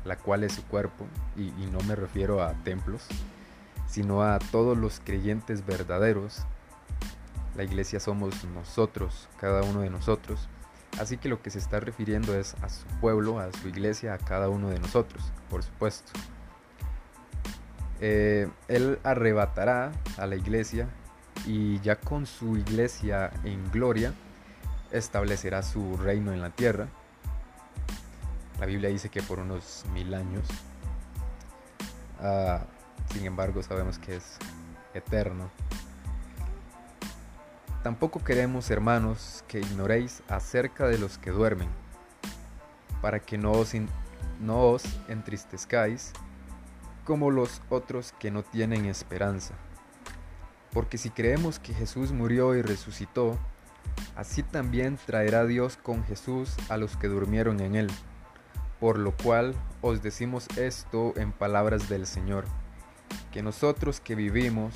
la 0.05 0.17
cual 0.17 0.43
es 0.43 0.53
su 0.53 0.63
cuerpo, 0.63 1.05
y, 1.35 1.51
no 1.71 1.79
me 1.81 1.95
refiero 1.95 2.43
a 2.43 2.53
templos, 2.63 3.07
sino 3.87 4.23
a 4.23 4.39
todos 4.39 4.77
los 4.77 4.99
creyentes 4.99 5.65
verdaderos. 5.65 6.43
La 7.55 7.63
iglesia 7.63 7.99
somos 7.99 8.43
nosotros, 8.45 9.27
cada 9.39 9.63
uno 9.63 9.81
de 9.81 9.89
nosotros. 9.89 10.47
Así 10.99 11.17
que 11.17 11.29
lo 11.29 11.41
que 11.41 11.49
se 11.49 11.59
está 11.59 11.79
refiriendo 11.79 12.35
es 12.35 12.55
a 12.61 12.69
su 12.69 12.85
pueblo, 12.99 13.39
a 13.39 13.51
su 13.53 13.67
iglesia, 13.67 14.13
a 14.13 14.17
cada 14.17 14.49
uno 14.49 14.69
de 14.69 14.79
nosotros, 14.79 15.31
por 15.49 15.63
supuesto. 15.63 16.11
Eh, 17.99 18.49
él 18.67 18.99
arrebatará 19.03 19.91
a 20.17 20.25
la 20.25 20.35
iglesia 20.35 20.89
y 21.45 21.79
ya 21.81 21.97
con 21.97 22.25
su 22.25 22.57
iglesia 22.57 23.31
en 23.43 23.71
gloria 23.71 24.13
establecerá 24.91 25.63
su 25.63 25.97
reino 25.97 26.33
en 26.33 26.41
la 26.41 26.49
tierra. 26.49 26.87
La 28.59 28.65
Biblia 28.65 28.89
dice 28.89 29.09
que 29.09 29.21
por 29.21 29.39
unos 29.39 29.85
mil 29.93 30.13
años. 30.13 30.47
Ah, 32.19 32.65
sin 33.11 33.25
embargo, 33.25 33.63
sabemos 33.63 33.97
que 33.97 34.17
es 34.17 34.37
eterno. 34.93 35.49
Tampoco 37.83 38.23
queremos, 38.23 38.69
hermanos, 38.69 39.43
que 39.47 39.59
ignoréis 39.59 40.21
acerca 40.27 40.87
de 40.87 40.99
los 40.99 41.17
que 41.17 41.31
duermen, 41.31 41.69
para 43.01 43.19
que 43.19 43.39
no 43.39 43.53
os, 43.53 43.73
no 44.39 44.61
os 44.67 44.83
entristezcáis 45.07 46.13
como 47.05 47.31
los 47.31 47.59
otros 47.69 48.13
que 48.19 48.29
no 48.29 48.43
tienen 48.43 48.85
esperanza. 48.85 49.55
Porque 50.71 50.99
si 50.99 51.09
creemos 51.09 51.57
que 51.57 51.73
Jesús 51.73 52.11
murió 52.11 52.55
y 52.55 52.61
resucitó, 52.61 53.39
así 54.15 54.43
también 54.43 54.99
traerá 55.03 55.45
Dios 55.45 55.75
con 55.75 56.03
Jesús 56.03 56.55
a 56.69 56.77
los 56.77 56.95
que 56.97 57.07
durmieron 57.07 57.59
en 57.61 57.75
él. 57.75 57.89
Por 58.79 58.99
lo 58.99 59.17
cual 59.17 59.55
os 59.81 60.03
decimos 60.03 60.47
esto 60.55 61.13
en 61.15 61.31
palabras 61.31 61.89
del 61.89 62.05
Señor, 62.05 62.45
que 63.31 63.41
nosotros 63.41 63.99
que 63.99 64.13
vivimos, 64.13 64.75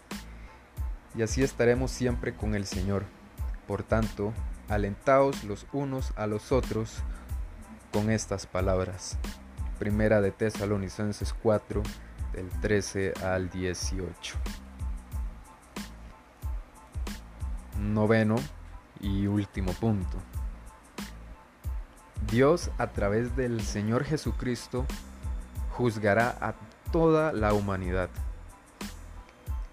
y 1.15 1.21
así 1.21 1.43
estaremos 1.43 1.91
siempre 1.91 2.35
con 2.35 2.55
el 2.55 2.65
Señor. 2.65 3.03
Por 3.67 3.83
tanto, 3.83 4.33
alentaos 4.69 5.43
los 5.43 5.65
unos 5.73 6.13
a 6.15 6.27
los 6.27 6.51
otros 6.51 6.97
con 7.91 8.09
estas 8.09 8.45
palabras. 8.45 9.17
Primera 9.79 10.21
de 10.21 10.31
Tesalonicenses 10.31 11.33
4, 11.33 11.83
del 12.33 12.49
13 12.61 13.13
al 13.23 13.49
18. 13.49 14.35
Noveno 17.79 18.35
y 18.99 19.27
último 19.27 19.73
punto. 19.73 20.17
Dios 22.29 22.69
a 22.77 22.87
través 22.87 23.35
del 23.35 23.61
Señor 23.61 24.05
Jesucristo 24.05 24.85
juzgará 25.71 26.37
a 26.39 26.53
toda 26.91 27.33
la 27.33 27.53
humanidad, 27.53 28.09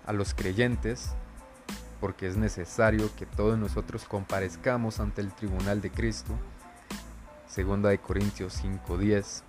a 0.07 0.13
los 0.13 0.35
creyentes, 0.35 1.13
porque 2.01 2.27
es 2.27 2.37
necesario 2.37 3.11
que 3.17 3.27
todos 3.27 3.59
nosotros 3.59 4.05
comparezcamos 4.05 5.01
ante 5.01 5.21
el 5.21 5.33
tribunal 5.33 5.81
de 5.81 5.91
Cristo, 5.91 6.33
segunda 7.47 7.89
de 7.89 7.99
Corintios 7.99 8.55
5:10, 8.55 9.43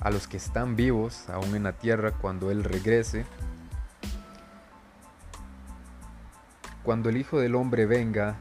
a 0.00 0.10
los 0.10 0.26
que 0.26 0.36
están 0.36 0.76
vivos 0.76 1.28
aún 1.28 1.54
en 1.54 1.64
la 1.64 1.72
tierra 1.72 2.12
cuando 2.12 2.50
Él 2.50 2.64
regrese, 2.64 3.26
cuando 6.82 7.08
el 7.08 7.16
Hijo 7.16 7.40
del 7.40 7.54
Hombre 7.54 7.86
venga 7.86 8.36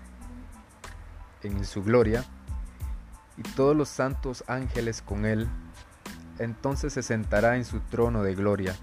en 1.44 1.65
su 1.65 1.84
gloria, 1.84 2.24
y 3.38 3.44
todos 3.44 3.75
los 3.75 3.89
santos 3.89 4.44
ángeles 4.48 5.01
con 5.01 5.25
Él, 5.25 5.48
entonces 6.39 6.94
se 6.94 7.03
sentará 7.03 7.56
en 7.56 7.65
su 7.65 7.79
trono 7.82 8.24
de 8.24 8.36
gloria, 8.36 8.75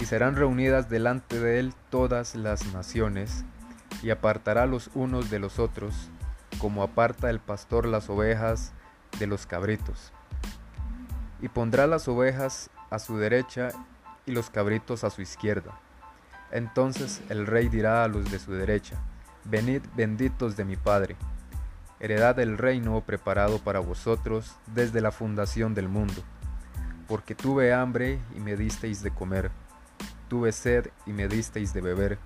y 0.00 0.06
serán 0.06 0.34
reunidas 0.34 0.88
delante 0.88 1.38
de 1.38 1.60
Él 1.60 1.74
todas 1.90 2.34
las 2.34 2.72
naciones, 2.72 3.44
y 4.02 4.10
apartará 4.10 4.66
los 4.66 4.90
unos 4.94 5.30
de 5.30 5.38
los 5.38 5.58
otros, 5.58 6.10
como 6.58 6.82
aparta 6.82 7.28
el 7.28 7.38
pastor 7.38 7.86
las 7.86 8.08
ovejas 8.08 8.72
de 9.18 9.26
los 9.26 9.46
cabritos. 9.46 10.12
Y 11.42 11.48
pondrá 11.48 11.86
las 11.86 12.08
ovejas 12.08 12.70
a 12.88 12.98
su 12.98 13.18
derecha 13.18 13.70
y 14.24 14.32
los 14.32 14.48
cabritos 14.48 15.04
a 15.04 15.10
su 15.10 15.20
izquierda. 15.20 15.78
Entonces 16.50 17.20
el 17.28 17.46
rey 17.46 17.68
dirá 17.68 18.02
a 18.02 18.08
los 18.08 18.30
de 18.30 18.38
su 18.38 18.52
derecha, 18.52 18.96
Venid 19.44 19.82
benditos 19.96 20.56
de 20.56 20.64
mi 20.64 20.76
Padre, 20.76 21.16
heredad 21.98 22.36
del 22.36 22.58
reino 22.58 23.00
preparado 23.02 23.58
para 23.58 23.80
vosotros 23.80 24.56
desde 24.66 25.00
la 25.00 25.12
fundación 25.12 25.74
del 25.74 25.88
mundo, 25.88 26.22
porque 27.08 27.34
tuve 27.34 27.72
hambre 27.72 28.18
y 28.34 28.40
me 28.40 28.56
disteis 28.56 29.02
de 29.02 29.10
comer, 29.10 29.50
tuve 30.30 30.52
sed 30.52 30.86
y 31.06 31.12
me 31.12 31.26
disteis 31.26 31.74
de 31.74 31.80
beber, 31.80 32.18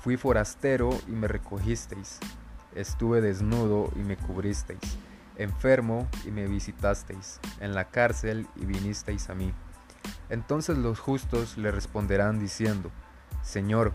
fui 0.00 0.16
forastero 0.16 0.90
y 1.06 1.12
me 1.12 1.28
recogisteis, 1.28 2.18
estuve 2.74 3.20
desnudo 3.20 3.92
y 3.94 4.00
me 4.00 4.16
cubristeis, 4.16 4.98
enfermo 5.36 6.08
y 6.26 6.32
me 6.32 6.48
visitasteis, 6.48 7.38
en 7.60 7.72
la 7.72 7.84
cárcel 7.84 8.48
y 8.56 8.66
vinisteis 8.66 9.30
a 9.30 9.36
mí. 9.36 9.54
Entonces 10.28 10.76
los 10.76 10.98
justos 10.98 11.56
le 11.56 11.70
responderán 11.70 12.40
diciendo, 12.40 12.90
Señor, 13.42 13.92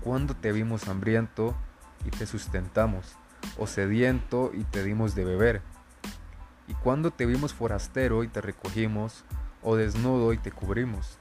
¿cuándo 0.00 0.36
te 0.36 0.52
vimos 0.52 0.86
hambriento 0.86 1.56
y 2.04 2.10
te 2.10 2.24
sustentamos, 2.24 3.16
o 3.58 3.66
sediento 3.66 4.52
y 4.54 4.62
te 4.62 4.84
dimos 4.84 5.16
de 5.16 5.24
beber? 5.24 5.60
¿Y 6.68 6.74
cuándo 6.74 7.10
te 7.10 7.26
vimos 7.26 7.52
forastero 7.52 8.22
y 8.22 8.28
te 8.28 8.40
recogimos, 8.40 9.24
o 9.60 9.74
desnudo 9.74 10.32
y 10.32 10.38
te 10.38 10.52
cubrimos? 10.52 11.18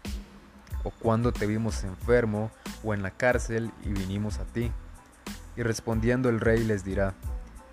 ¿O 0.85 0.91
cuándo 0.91 1.33
te 1.33 1.47
vimos 1.47 1.83
enfermo 1.83 2.51
o 2.83 2.93
en 2.93 3.01
la 3.01 3.09
cárcel 3.09 3.71
y 3.83 3.89
vinimos 3.89 4.37
a 4.37 4.45
ti? 4.45 4.71
Y 5.57 5.63
respondiendo 5.63 6.29
el 6.29 6.39
rey 6.39 6.63
les 6.63 6.85
dirá, 6.85 7.15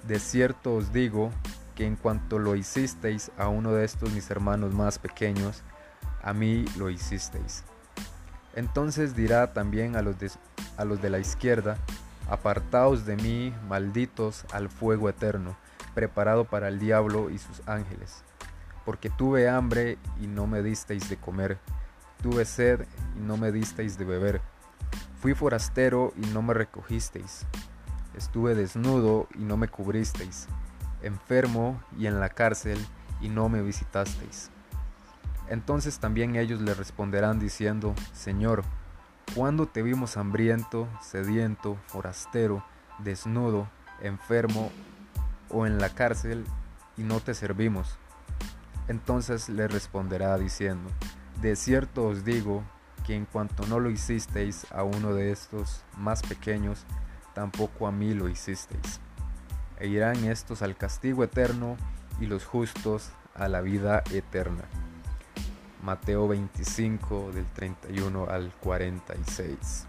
De 0.08 0.18
cierto 0.18 0.74
os 0.74 0.94
digo 0.94 1.30
que 1.74 1.86
en 1.86 1.96
cuanto 1.96 2.38
lo 2.38 2.56
hicisteis 2.56 3.30
a 3.36 3.48
uno 3.48 3.72
de 3.72 3.84
estos 3.84 4.10
mis 4.12 4.30
hermanos 4.30 4.72
más 4.72 4.98
pequeños, 4.98 5.62
a 6.22 6.32
mí 6.32 6.64
lo 6.78 6.88
hicisteis. 6.88 7.64
Entonces 8.54 9.14
dirá 9.14 9.52
también 9.52 9.94
a 9.94 10.00
los, 10.00 10.18
de, 10.18 10.30
a 10.78 10.84
los 10.86 11.02
de 11.02 11.10
la 11.10 11.18
izquierda, 11.18 11.76
Apartaos 12.30 13.04
de 13.04 13.16
mí, 13.16 13.52
malditos, 13.68 14.46
al 14.52 14.70
fuego 14.70 15.10
eterno, 15.10 15.54
preparado 15.92 16.44
para 16.44 16.68
el 16.68 16.78
diablo 16.78 17.28
y 17.28 17.36
sus 17.36 17.60
ángeles. 17.66 18.22
Porque 18.86 19.10
tuve 19.10 19.50
hambre 19.50 19.98
y 20.18 20.28
no 20.28 20.46
me 20.46 20.62
disteis 20.62 21.10
de 21.10 21.18
comer, 21.18 21.58
tuve 22.22 22.44
sed 22.44 22.86
y 23.16 23.20
no 23.20 23.36
me 23.36 23.52
disteis 23.52 23.98
de 23.98 24.04
beber, 24.04 24.40
fui 25.20 25.34
forastero 25.34 26.12
y 26.16 26.26
no 26.26 26.40
me 26.42 26.54
recogisteis, 26.54 27.46
estuve 28.16 28.54
desnudo 28.54 29.28
y 29.34 29.44
no 29.44 29.56
me 29.56 29.68
cubristeis, 29.68 30.48
enfermo 31.02 31.82
y 31.98 32.06
en 32.06 32.20
la 32.20 32.28
cárcel 32.30 32.78
y 33.20 33.28
no 33.28 33.48
me 33.48 33.62
visitasteis. 33.62 34.50
Entonces 35.48 35.98
también 35.98 36.36
ellos 36.36 36.60
le 36.60 36.74
responderán 36.74 37.38
diciendo, 37.38 37.94
Señor, 38.12 38.64
¿cuándo 39.34 39.66
te 39.66 39.82
vimos 39.82 40.16
hambriento, 40.16 40.88
sediento, 41.02 41.76
forastero, 41.86 42.64
desnudo, 42.98 43.68
enfermo 44.00 44.70
o 45.50 45.66
en 45.66 45.78
la 45.78 45.90
cárcel 45.90 46.44
y 46.96 47.02
no 47.02 47.20
te 47.20 47.34
servimos? 47.34 47.98
Entonces 48.88 49.48
le 49.48 49.68
responderá 49.68 50.36
diciendo, 50.38 50.90
De 51.42 51.56
cierto 51.56 52.04
os 52.04 52.24
digo 52.24 52.62
que 53.04 53.16
en 53.16 53.24
cuanto 53.26 53.66
no 53.66 53.80
lo 53.80 53.90
hicisteis 53.90 54.64
a 54.70 54.84
uno 54.84 55.12
de 55.12 55.32
estos 55.32 55.82
más 55.98 56.22
pequeños, 56.22 56.84
tampoco 57.34 57.88
a 57.88 57.90
mí 57.90 58.14
lo 58.14 58.28
hicisteis. 58.28 59.00
E 59.80 59.88
irán 59.88 60.24
estos 60.26 60.62
al 60.62 60.76
castigo 60.76 61.24
eterno 61.24 61.76
y 62.20 62.26
los 62.26 62.44
justos 62.44 63.10
a 63.34 63.48
la 63.48 63.60
vida 63.60 64.04
eterna. 64.12 64.62
Mateo 65.82 66.28
25 66.28 67.32
del 67.32 67.46
31 67.46 68.26
al 68.30 68.52
46. 68.60 69.88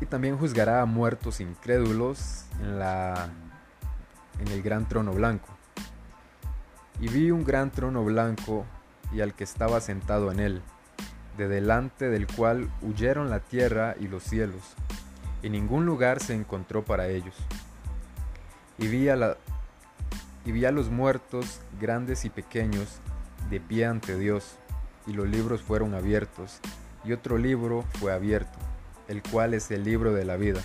Y 0.00 0.06
también 0.06 0.38
juzgará 0.38 0.82
a 0.82 0.86
muertos 0.86 1.40
incrédulos 1.40 2.44
en, 2.60 2.78
la, 2.78 3.28
en 4.38 4.46
el 4.46 4.62
gran 4.62 4.86
trono 4.86 5.10
blanco. 5.14 5.57
Y 7.00 7.08
vi 7.08 7.30
un 7.30 7.44
gran 7.44 7.70
trono 7.70 8.04
blanco 8.04 8.66
y 9.12 9.20
al 9.20 9.34
que 9.34 9.44
estaba 9.44 9.80
sentado 9.80 10.32
en 10.32 10.40
él, 10.40 10.62
de 11.36 11.48
delante 11.48 12.08
del 12.08 12.26
cual 12.26 12.68
huyeron 12.82 13.30
la 13.30 13.40
tierra 13.40 13.94
y 14.00 14.08
los 14.08 14.24
cielos, 14.24 14.74
y 15.42 15.50
ningún 15.50 15.86
lugar 15.86 16.20
se 16.20 16.34
encontró 16.34 16.84
para 16.84 17.08
ellos. 17.08 17.34
Y 18.78 18.88
vi 18.88 19.08
a, 19.08 19.16
la, 19.16 19.36
y 20.44 20.52
vi 20.52 20.64
a 20.64 20.72
los 20.72 20.90
muertos, 20.90 21.60
grandes 21.80 22.24
y 22.24 22.30
pequeños, 22.30 23.00
de 23.48 23.60
pie 23.60 23.86
ante 23.86 24.18
Dios, 24.18 24.56
y 25.06 25.12
los 25.12 25.28
libros 25.28 25.62
fueron 25.62 25.94
abiertos, 25.94 26.60
y 27.04 27.12
otro 27.12 27.38
libro 27.38 27.84
fue 27.98 28.12
abierto, 28.12 28.58
el 29.06 29.22
cual 29.22 29.54
es 29.54 29.70
el 29.70 29.84
libro 29.84 30.12
de 30.12 30.24
la 30.24 30.36
vida. 30.36 30.60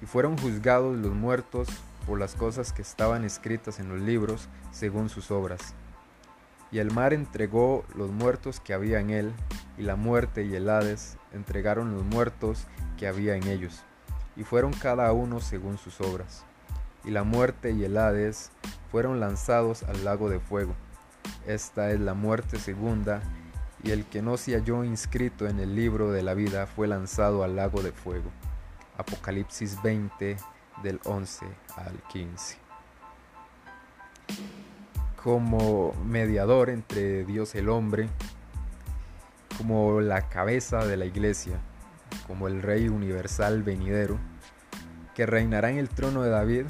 Y 0.00 0.06
fueron 0.06 0.38
juzgados 0.38 0.96
los 0.96 1.12
muertos 1.12 1.68
por 2.06 2.18
las 2.18 2.34
cosas 2.34 2.72
que 2.72 2.82
estaban 2.82 3.24
escritas 3.24 3.80
en 3.80 3.88
los 3.88 4.00
libros 4.00 4.48
según 4.70 5.08
sus 5.08 5.30
obras. 5.30 5.74
Y 6.72 6.78
el 6.78 6.92
mar 6.92 7.12
entregó 7.12 7.84
los 7.94 8.10
muertos 8.10 8.60
que 8.60 8.74
había 8.74 9.00
en 9.00 9.10
él, 9.10 9.32
y 9.76 9.82
la 9.82 9.96
muerte 9.96 10.44
y 10.44 10.54
el 10.54 10.68
Hades 10.68 11.16
entregaron 11.32 11.94
los 11.94 12.04
muertos 12.04 12.66
que 12.96 13.06
había 13.06 13.34
en 13.36 13.46
ellos, 13.48 13.82
y 14.36 14.44
fueron 14.44 14.72
cada 14.72 15.12
uno 15.12 15.40
según 15.40 15.78
sus 15.78 16.00
obras. 16.00 16.44
Y 17.04 17.10
la 17.10 17.24
muerte 17.24 17.72
y 17.72 17.84
el 17.84 17.96
Hades 17.96 18.52
fueron 18.90 19.18
lanzados 19.20 19.82
al 19.82 20.04
lago 20.04 20.28
de 20.28 20.38
fuego. 20.38 20.74
Esta 21.46 21.90
es 21.90 22.00
la 22.00 22.14
muerte 22.14 22.58
segunda, 22.58 23.22
y 23.82 23.90
el 23.90 24.04
que 24.04 24.22
no 24.22 24.36
se 24.36 24.52
halló 24.52 24.84
inscrito 24.84 25.48
en 25.48 25.58
el 25.58 25.74
libro 25.74 26.12
de 26.12 26.22
la 26.22 26.34
vida 26.34 26.66
fue 26.66 26.86
lanzado 26.86 27.42
al 27.42 27.56
lago 27.56 27.82
de 27.82 27.92
fuego. 27.92 28.30
Apocalipsis 28.98 29.80
20 29.82 30.36
del 30.82 31.00
11 31.04 31.46
al 31.76 32.02
15. 32.08 32.56
Como 35.22 35.92
mediador 36.04 36.70
entre 36.70 37.24
Dios 37.24 37.54
y 37.54 37.58
el 37.58 37.68
hombre, 37.68 38.08
como 39.58 40.00
la 40.00 40.28
cabeza 40.28 40.86
de 40.86 40.96
la 40.96 41.04
iglesia, 41.04 41.60
como 42.26 42.48
el 42.48 42.62
Rey 42.62 42.88
universal 42.88 43.62
venidero, 43.62 44.18
que 45.14 45.26
reinará 45.26 45.70
en 45.70 45.78
el 45.78 45.88
trono 45.88 46.22
de 46.22 46.30
David, 46.30 46.66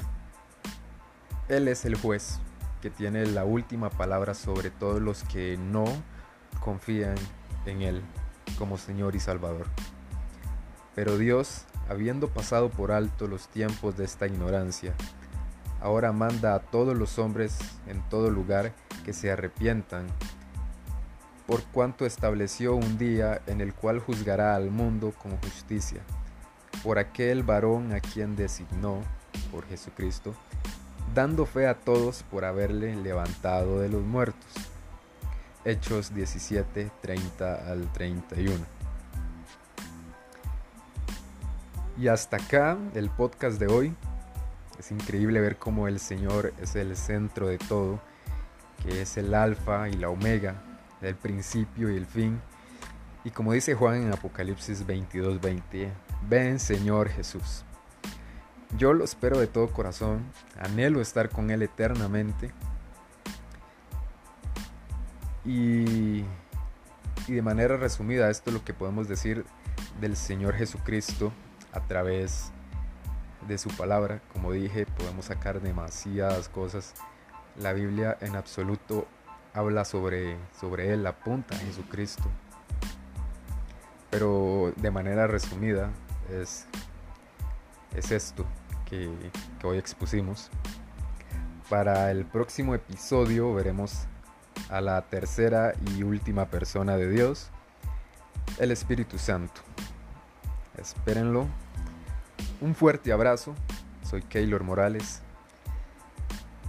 Él 1.47 1.67
es 1.67 1.85
el 1.85 1.95
juez 1.95 2.39
que 2.81 2.89
tiene 2.89 3.25
la 3.27 3.45
última 3.45 3.89
palabra 3.89 4.33
sobre 4.33 4.71
todos 4.71 5.01
los 5.01 5.23
que 5.23 5.57
no 5.57 5.85
confían 6.59 7.15
en 7.65 7.81
Él 7.81 8.01
como 8.57 8.77
Señor 8.77 9.15
y 9.15 9.19
Salvador. 9.19 9.67
Pero 10.95 11.17
Dios, 11.17 11.65
habiendo 11.91 12.29
pasado 12.29 12.69
por 12.69 12.91
alto 12.91 13.27
los 13.27 13.47
tiempos 13.49 13.97
de 13.97 14.05
esta 14.05 14.25
ignorancia, 14.25 14.93
ahora 15.81 16.13
manda 16.13 16.55
a 16.55 16.59
todos 16.59 16.95
los 16.97 17.19
hombres 17.19 17.57
en 17.87 18.01
todo 18.09 18.29
lugar 18.29 18.73
que 19.03 19.13
se 19.13 19.31
arrepientan, 19.31 20.07
por 21.45 21.63
cuanto 21.65 22.05
estableció 22.05 22.75
un 22.75 22.97
día 22.97 23.41
en 23.45 23.59
el 23.59 23.73
cual 23.73 23.99
juzgará 23.99 24.55
al 24.55 24.71
mundo 24.71 25.13
con 25.21 25.35
justicia, 25.37 26.01
por 26.81 26.97
aquel 26.97 27.43
varón 27.43 27.91
a 27.93 27.99
quien 27.99 28.37
designó, 28.37 29.01
por 29.51 29.67
Jesucristo, 29.67 30.33
dando 31.13 31.45
fe 31.45 31.67
a 31.67 31.75
todos 31.75 32.23
por 32.23 32.45
haberle 32.45 32.95
levantado 32.95 33.79
de 33.79 33.89
los 33.89 34.01
muertos. 34.01 34.49
Hechos 35.65 36.13
17, 36.13 36.89
30 37.01 37.69
al 37.69 37.91
31. 37.91 38.80
Y 42.01 42.07
hasta 42.07 42.37
acá 42.37 42.79
el 42.95 43.11
podcast 43.11 43.59
de 43.59 43.67
hoy. 43.67 43.95
Es 44.79 44.89
increíble 44.89 45.39
ver 45.39 45.57
cómo 45.57 45.87
el 45.87 45.99
Señor 45.99 46.51
es 46.59 46.75
el 46.75 46.97
centro 46.97 47.47
de 47.47 47.59
todo, 47.59 48.01
que 48.81 49.03
es 49.03 49.17
el 49.17 49.35
alfa 49.35 49.87
y 49.87 49.93
la 49.93 50.09
omega, 50.09 50.55
el 51.03 51.13
principio 51.13 51.91
y 51.91 51.97
el 51.97 52.07
fin. 52.07 52.41
Y 53.23 53.29
como 53.29 53.53
dice 53.53 53.75
Juan 53.75 54.01
en 54.01 54.11
Apocalipsis 54.11 54.83
22, 54.83 55.39
20, 55.41 55.91
ven 56.27 56.59
Señor 56.59 57.07
Jesús. 57.07 57.65
Yo 58.79 58.93
lo 58.93 59.03
espero 59.03 59.37
de 59.37 59.45
todo 59.45 59.67
corazón, 59.67 60.25
anhelo 60.59 61.01
estar 61.01 61.29
con 61.29 61.51
Él 61.51 61.61
eternamente. 61.61 62.51
Y, 65.45 66.23
y 67.27 67.31
de 67.35 67.41
manera 67.43 67.77
resumida, 67.77 68.31
esto 68.31 68.49
es 68.49 68.55
lo 68.55 68.65
que 68.65 68.73
podemos 68.73 69.07
decir 69.07 69.45
del 69.99 70.15
Señor 70.15 70.55
Jesucristo 70.55 71.31
a 71.71 71.79
través 71.81 72.51
de 73.47 73.57
su 73.57 73.69
palabra. 73.69 74.21
Como 74.33 74.51
dije, 74.51 74.85
podemos 74.85 75.25
sacar 75.25 75.61
demasiadas 75.61 76.49
cosas. 76.49 76.93
La 77.57 77.73
Biblia 77.73 78.17
en 78.21 78.35
absoluto 78.35 79.07
habla 79.53 79.85
sobre, 79.85 80.37
sobre 80.59 80.93
Él, 80.93 81.05
apunta 81.05 81.55
a 81.55 81.59
Jesucristo. 81.59 82.23
Pero 84.09 84.73
de 84.75 84.91
manera 84.91 85.27
resumida 85.27 85.89
es, 86.29 86.67
es 87.95 88.11
esto 88.11 88.45
que, 88.85 89.09
hoy 89.63 89.77
expusimos. 89.77 90.49
Para 91.69 92.11
el 92.11 92.25
próximo 92.25 92.75
episodio 92.75 93.53
veremos 93.53 94.05
a 94.69 94.81
la 94.81 95.01
tercera 95.03 95.73
y 95.95 96.03
última 96.03 96.47
persona 96.47 96.97
de 96.97 97.09
Dios, 97.09 97.49
el 98.59 98.71
Espíritu 98.71 99.17
Santo. 99.17 99.61
Espérenlo. 100.77 101.47
Un 102.61 102.75
fuerte 102.75 103.11
abrazo. 103.11 103.55
Soy 104.07 104.21
Keylor 104.21 104.63
Morales. 104.63 105.23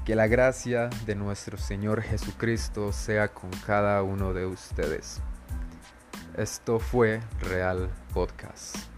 Que 0.06 0.16
la 0.16 0.26
gracia 0.26 0.88
de 1.04 1.14
nuestro 1.14 1.58
Señor 1.58 2.00
Jesucristo 2.00 2.92
sea 2.92 3.28
con 3.28 3.50
cada 3.66 4.02
uno 4.02 4.32
de 4.32 4.46
ustedes. 4.46 5.20
Esto 6.34 6.78
fue 6.78 7.20
Real 7.42 7.90
Podcast. 8.14 8.91